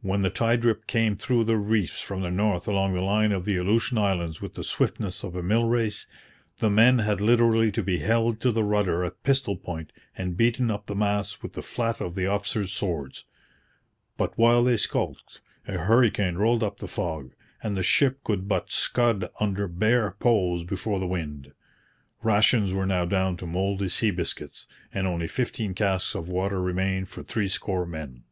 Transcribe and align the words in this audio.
When 0.00 0.22
the 0.22 0.30
tide 0.30 0.64
rip 0.64 0.88
came 0.88 1.14
through 1.14 1.44
the 1.44 1.56
reefs 1.56 2.00
from 2.00 2.22
the 2.22 2.30
north 2.32 2.66
along 2.66 2.92
the 2.92 3.00
line 3.02 3.30
of 3.30 3.44
the 3.44 3.56
Aleutian 3.56 3.98
Islands 3.98 4.40
with 4.40 4.54
the 4.54 4.64
swiftness 4.64 5.22
of 5.22 5.36
a 5.36 5.44
mill 5.44 5.68
race, 5.68 6.08
the 6.58 6.68
men 6.68 6.98
had 6.98 7.20
literally 7.20 7.70
to 7.70 7.82
be 7.84 7.98
held 8.00 8.40
to 8.40 8.50
the 8.50 8.64
rudder 8.64 9.04
at 9.04 9.22
pistol 9.22 9.54
point 9.56 9.92
and 10.18 10.36
beaten 10.36 10.72
up 10.72 10.86
the 10.86 10.96
masts 10.96 11.40
with 11.40 11.52
the 11.52 11.62
flat 11.62 12.00
of 12.00 12.16
the 12.16 12.26
officers' 12.26 12.72
swords. 12.72 13.24
But 14.16 14.36
while 14.36 14.64
they 14.64 14.76
skulked, 14.76 15.40
a 15.68 15.78
hurricane 15.78 16.34
rolled 16.34 16.64
up 16.64 16.78
the 16.78 16.88
fog; 16.88 17.30
and 17.62 17.76
the 17.76 17.84
ship 17.84 18.24
could 18.24 18.48
but 18.48 18.72
scud 18.72 19.30
under 19.38 19.68
bare 19.68 20.16
poles 20.18 20.64
before 20.64 20.98
the 20.98 21.06
wind. 21.06 21.52
Rations 22.24 22.72
were 22.72 22.86
now 22.86 23.04
down 23.04 23.36
to 23.36 23.46
mouldy 23.46 23.88
sea 23.88 24.10
biscuits, 24.10 24.66
and 24.92 25.06
only 25.06 25.28
fifteen 25.28 25.74
casks 25.74 26.16
of 26.16 26.28
water 26.28 26.60
remained 26.60 27.08
for 27.08 27.22
three 27.22 27.46
score 27.46 27.86
men. 27.86 28.24